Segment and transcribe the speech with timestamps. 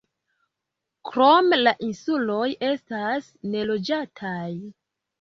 [1.09, 4.39] Krome la insuloj estas neloĝataj.